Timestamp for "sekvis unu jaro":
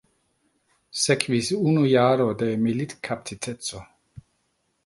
1.01-2.27